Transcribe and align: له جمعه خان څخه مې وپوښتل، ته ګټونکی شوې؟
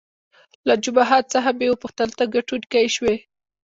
له 0.67 0.73
جمعه 0.83 1.05
خان 1.09 1.23
څخه 1.33 1.49
مې 1.57 1.67
وپوښتل، 1.69 2.09
ته 2.17 2.23
ګټونکی 2.35 2.85
شوې؟ 2.95 3.15